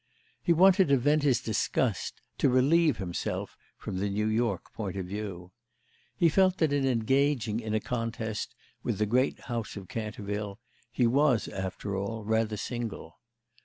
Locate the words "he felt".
6.15-6.57